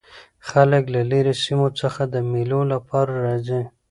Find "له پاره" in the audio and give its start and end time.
2.71-3.15